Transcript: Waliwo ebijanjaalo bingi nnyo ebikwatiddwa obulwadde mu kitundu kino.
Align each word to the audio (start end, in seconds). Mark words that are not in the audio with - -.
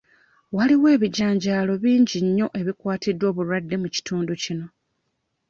Waliwo 0.55 0.87
ebijanjaalo 0.95 1.73
bingi 1.83 2.19
nnyo 2.25 2.47
ebikwatiddwa 2.59 3.25
obulwadde 3.31 3.75
mu 3.81 3.87
kitundu 3.95 4.33
kino. 4.43 4.67